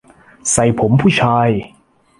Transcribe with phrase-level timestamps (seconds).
[0.51, 1.49] ใส่ผมผู้ชาย